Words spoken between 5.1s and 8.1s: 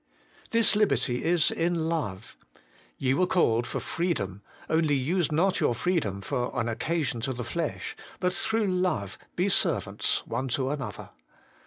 not your freedom for an occasion to the flesh,